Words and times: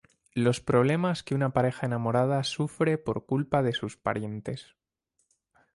Los 0.33 0.61
problemas 0.61 1.21
que 1.21 1.35
una 1.35 1.51
pareja 1.53 1.85
enamorada 1.85 2.43
sufre 2.43 2.97
por 2.97 3.27
culpa 3.27 3.61
de 3.61 3.71
sus 3.71 3.97
parientes. 3.97 4.75